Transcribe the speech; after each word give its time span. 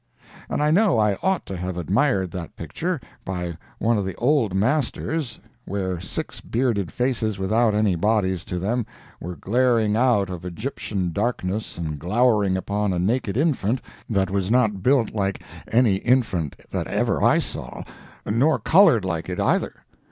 And 0.49 0.63
I 0.63 0.71
know 0.71 0.97
I 0.97 1.13
ought 1.21 1.45
to 1.45 1.55
have 1.55 1.77
admired 1.77 2.31
that 2.31 2.55
picture, 2.55 2.99
by 3.23 3.55
one 3.77 3.99
of 3.99 4.03
the 4.03 4.15
old 4.15 4.51
masters, 4.55 5.39
where 5.65 5.99
six 6.01 6.41
bearded 6.41 6.91
faces 6.91 7.37
without 7.37 7.75
any 7.75 7.95
bodies 7.95 8.43
to 8.45 8.57
them 8.57 8.83
were 9.19 9.35
glaring 9.35 9.95
out 9.95 10.31
of 10.31 10.43
Egyptian 10.43 11.11
darkness 11.11 11.77
and 11.77 11.99
glowering 11.99 12.57
upon 12.57 12.93
a 12.93 12.97
naked 12.97 13.37
infant 13.37 13.79
that 14.09 14.31
was 14.31 14.49
not 14.49 14.81
built 14.81 15.11
like 15.13 15.43
any 15.71 15.97
infant 15.97 16.55
that 16.71 16.87
ever 16.87 17.21
I 17.23 17.37
saw, 17.37 17.83
nor 18.25 18.57
colored 18.57 19.05
like 19.05 19.29
it, 19.29 19.39
either. 19.39 19.75